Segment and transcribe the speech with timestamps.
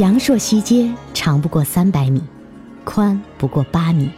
[0.00, 2.22] 阳朔西街长不过三百米，
[2.84, 4.08] 宽不过八米，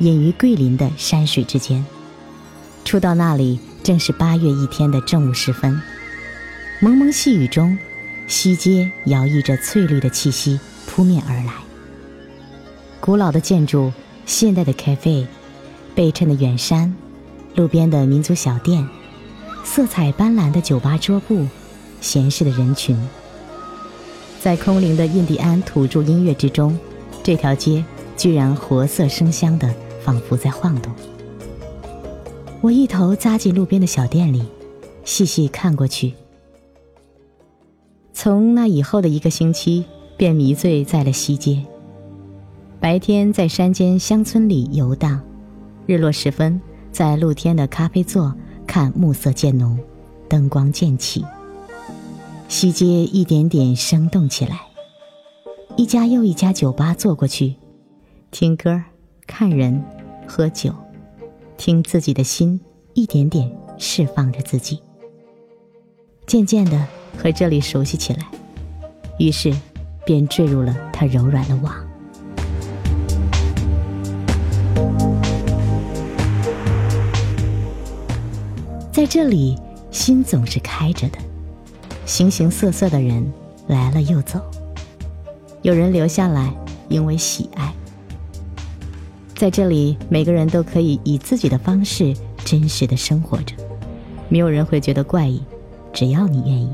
[0.00, 1.82] 隐于桂林的山水之间。
[2.84, 5.80] 初到那里，正是八月一天的正午时分，
[6.82, 7.78] 蒙蒙细雨中，
[8.26, 11.54] 西街摇曳着翠绿的气息扑面而来。
[13.00, 13.90] 古老的建筑，
[14.26, 15.26] 现代的 cafe，
[15.94, 16.94] 背衬的远山，
[17.54, 18.86] 路边的民族小店，
[19.64, 21.46] 色彩斑斓的酒吧桌布，
[22.02, 22.94] 闲适的人群。
[24.46, 26.78] 在空灵的印第安土著音乐之中，
[27.20, 27.84] 这条街
[28.16, 30.94] 居然活色生香的，仿佛在晃动。
[32.60, 34.44] 我一头扎进路边的小店里，
[35.02, 36.14] 细细看过去。
[38.12, 39.84] 从那以后的一个星期，
[40.16, 41.60] 便迷醉在了西街。
[42.78, 45.20] 白天在山间乡村里游荡，
[45.86, 46.60] 日落时分，
[46.92, 48.32] 在露天的咖啡座
[48.64, 49.76] 看暮色渐浓，
[50.28, 51.24] 灯光渐起。
[52.48, 54.60] 西街一点点生动起来，
[55.76, 57.56] 一家又一家酒吧坐过去，
[58.30, 58.82] 听歌、
[59.26, 59.84] 看人、
[60.26, 60.72] 喝酒，
[61.58, 62.60] 听自己的心
[62.94, 64.80] 一点点释放着自己。
[66.26, 66.86] 渐渐的
[67.18, 68.26] 和这里熟悉起来，
[69.18, 69.52] 于是
[70.04, 71.74] 便坠入了它柔软的网。
[78.92, 79.58] 在这里，
[79.90, 81.18] 心总是开着的。
[82.06, 83.30] 形形色色的人
[83.66, 84.40] 来了又走，
[85.62, 86.54] 有人留下来，
[86.88, 87.74] 因为喜爱。
[89.34, 93.56] 在这里，每个人都可以以自己的方式真实的生活着，
[94.28, 95.42] 没有人会觉得怪异，
[95.92, 96.70] 只要你愿意。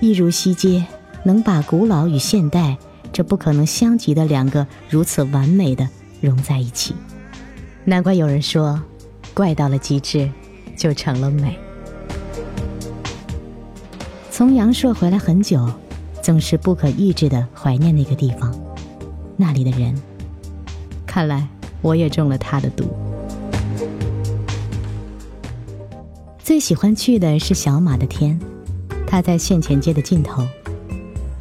[0.00, 0.86] 一如西街，
[1.24, 2.78] 能把古老与现代
[3.12, 5.88] 这不可能相及的两个如此完美的
[6.20, 6.94] 融在一起，
[7.84, 8.80] 难怪有人说，
[9.34, 10.30] 怪到了极致，
[10.76, 11.58] 就成了美。
[14.36, 15.66] 从阳朔回来很久，
[16.20, 18.54] 总是不可抑制的怀念那个地方，
[19.34, 19.94] 那里的人。
[21.06, 21.48] 看来
[21.80, 22.84] 我也中了他的毒。
[26.38, 28.38] 最喜欢去的是小马的天，
[29.06, 30.46] 他在县前街的尽头，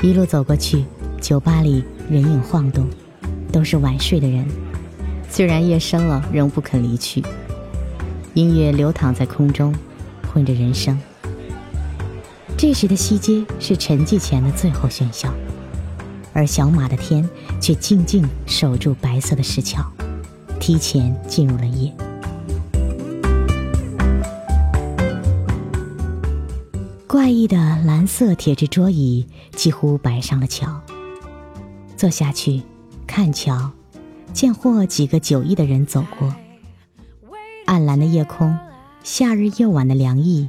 [0.00, 0.84] 一路走过去，
[1.20, 2.88] 酒吧里人影晃动，
[3.50, 4.46] 都是晚睡的人，
[5.28, 7.20] 虽然夜深了，仍不肯离去。
[8.34, 9.74] 音乐流淌在空中，
[10.32, 10.96] 混着人声。
[12.56, 15.32] 这时的西街是沉寂前的最后喧嚣，
[16.32, 17.28] 而小马的天
[17.60, 19.84] 却静静守住白色的石桥，
[20.58, 21.92] 提前进入了夜。
[27.06, 30.80] 怪异的蓝色铁质桌椅几乎摆上了桥，
[31.96, 32.62] 坐下去
[33.06, 33.70] 看桥，
[34.32, 36.34] 见或几个酒意的人走过。
[37.66, 38.56] 暗蓝的夜空，
[39.02, 40.48] 夏日夜晚的凉意。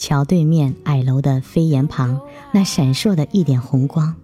[0.00, 2.22] 桥对面矮楼的飞檐旁，
[2.52, 4.14] 那闪烁的一点红光，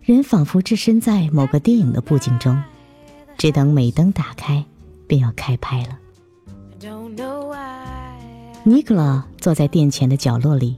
[0.00, 2.62] 人仿佛置身在某个电影的布景中，
[3.36, 4.64] 只等美灯打开，
[5.08, 5.98] 便要开拍了。
[8.62, 10.76] 尼克拉坐在店前的角落里，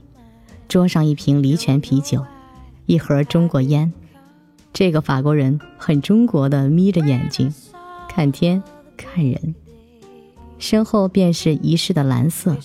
[0.67, 2.25] 桌上一瓶梨泉啤酒，
[2.87, 3.93] 一盒中国烟。
[4.73, 7.53] 这个法国人很中国的，眯着眼睛
[8.09, 8.63] 看天
[8.97, 9.53] 看人，
[10.57, 12.57] 身后便是遗失的蓝色。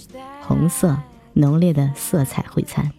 [0.51, 0.99] 红色
[1.33, 2.91] 浓烈的色彩会餐，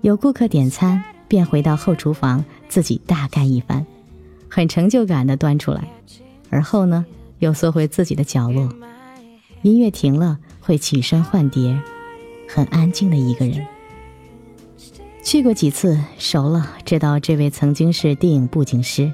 [0.00, 3.84] 有顾客点餐，便回到后厨房自己大干一番，
[4.48, 5.88] 很成就感的端出来，
[6.50, 7.04] 而后呢
[7.40, 8.72] 又缩回自己的角落。
[9.62, 11.76] 音乐停了，会起身换碟，
[12.48, 13.66] 很安静的一个人。
[15.24, 19.12] 去过几次，熟了，知道这位曾经是电影布景师，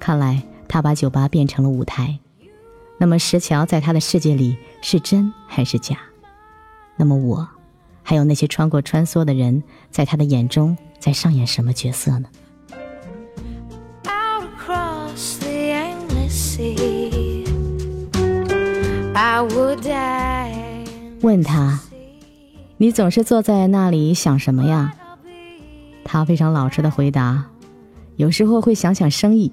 [0.00, 2.18] 看来他把酒吧变成了舞台。
[2.96, 5.98] 那么石桥在他的世界里是真还是假？
[6.96, 7.48] 那么我，
[8.02, 12.28] 还有那些穿过穿梭的人，在他的眼中在上演什么角色呢？
[21.20, 21.80] 问他，
[22.76, 24.94] 你总是坐在那里想什么呀？
[26.04, 27.46] 他非常老实的回答：
[28.16, 29.52] 有时候会想想生意，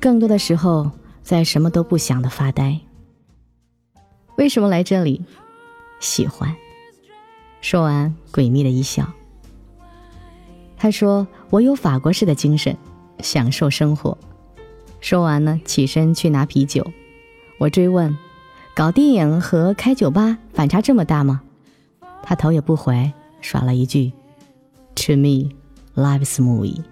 [0.00, 0.90] 更多的时候
[1.22, 2.80] 在什么都不想的发呆。
[4.36, 5.22] 为什么来这里？
[6.00, 6.54] 喜欢。
[7.60, 9.08] 说完，诡秘的一笑。
[10.76, 12.74] 他说：“我有法国式的精神，
[13.20, 14.16] 享受生活。”
[15.00, 16.90] 说完呢，起身去拿啤酒。
[17.58, 18.16] 我追问
[18.74, 21.42] ：“搞电影和开酒吧反差这么大吗？”
[22.24, 23.12] 他头也不回，
[23.42, 24.10] 耍了一句
[24.94, 25.50] ：“To me,
[25.94, 26.82] life's movie。”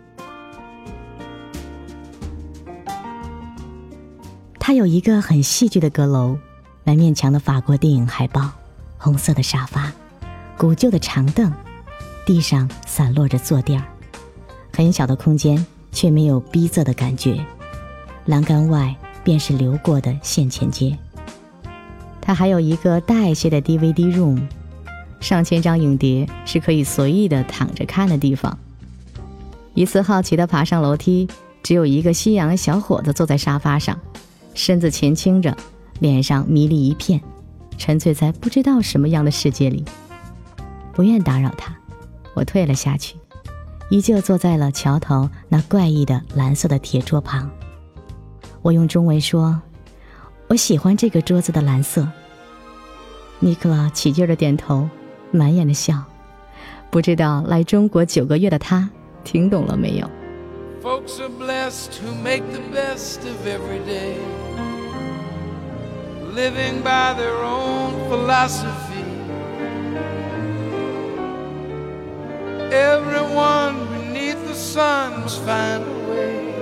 [4.61, 6.37] 他有一个很戏剧的阁楼，
[6.85, 8.53] 满面墙的法国电影海报。
[8.99, 9.93] 红色的沙发，
[10.59, 11.51] 古旧的长凳，
[12.27, 13.87] 地上散落着坐垫儿，
[14.75, 17.39] 很小的空间却没有逼仄的感觉。
[18.27, 20.99] 栏杆外便是流过的线前街。
[22.21, 24.43] 它还有一个大一些的 DVD room，
[25.21, 28.59] 上千张影碟是可以随意的躺着看的地方。
[29.75, 31.29] 一次好奇的爬上楼梯，
[31.63, 33.99] 只有一个西洋小伙子坐在沙发上，
[34.55, 35.57] 身子前倾着，
[36.01, 37.21] 脸上迷离一片，
[37.79, 39.85] 沉醉在不知道什么样的世界里。
[40.93, 41.75] 不愿打扰他，
[42.35, 43.17] 我退了下去，
[43.89, 47.51] 依旧坐在了桥头那怪异的蓝色的铁桌旁。
[48.61, 49.63] 我用中文说
[50.49, 52.07] ：“我喜欢这个桌子的蓝色。”
[53.39, 54.89] 尼克拉起劲的点头，
[55.31, 56.03] 满眼的笑。
[56.91, 58.91] 不知道来中国九个月的他
[59.23, 60.11] 听懂了没有
[60.83, 64.17] ？Folks are blessed who make the best of every day,
[66.35, 69.05] living by their own philosophy.
[72.71, 76.55] Everyone beneath the sun must find a way,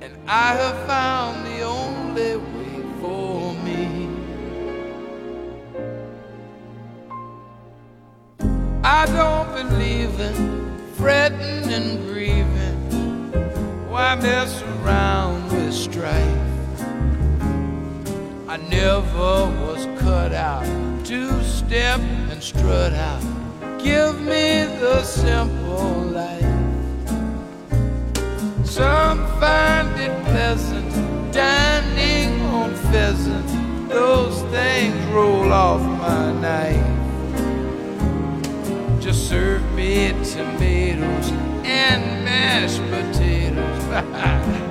[0.00, 4.08] and I have found the only way for me.
[8.84, 12.78] I don't believe in fretting and grieving.
[13.88, 14.62] Why mess
[18.54, 20.64] I never was cut out
[21.06, 23.20] to step and strut out
[23.82, 26.40] give me the simple life.
[28.64, 33.88] Some find it pleasant dining on pheasant.
[33.88, 36.86] Those things roll off my knife.
[39.02, 41.32] Just serve me tomatoes
[41.64, 43.82] and mashed potatoes.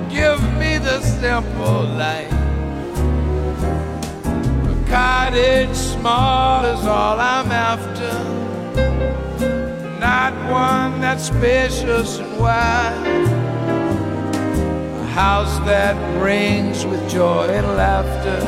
[0.10, 2.33] give me the simple life.
[6.04, 8.12] Small is all I'm after
[9.98, 13.06] not one that's spacious and wide.
[15.00, 18.40] A house that rings with joy and laughter,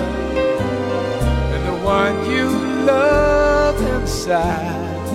[1.54, 2.46] and the one you
[2.84, 5.06] love inside.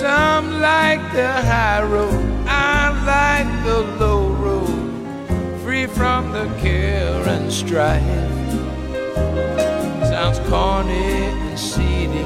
[0.00, 2.80] Some like the high road, I
[3.14, 8.32] like the low road, free from the care and strife.
[10.52, 12.24] Corny and seedy,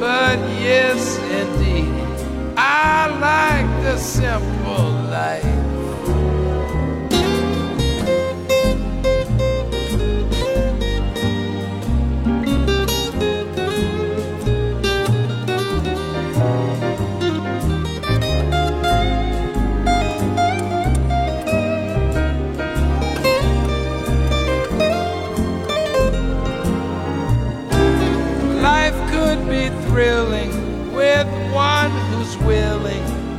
[0.00, 1.92] but yes, indeed.
[2.56, 4.92] I like the simple.
[5.10, 5.65] Life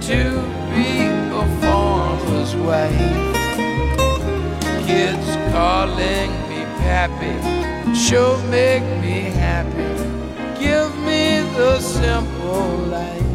[0.08, 0.24] to
[0.72, 1.04] be
[1.36, 3.12] a farmer's wife.
[4.88, 7.36] Kids calling me pappy,
[7.94, 9.92] sure make me happy.
[10.58, 13.34] Give me the simple life.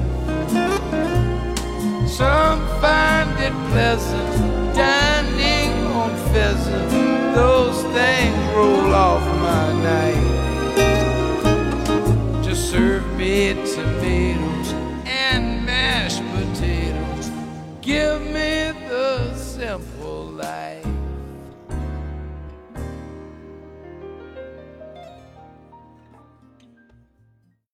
[2.08, 6.90] Some find it pleasant dining on pheasant.
[7.34, 10.30] Those things roll off my knife.
[12.42, 14.51] Just serve me tomatoes
[17.82, 18.51] Give me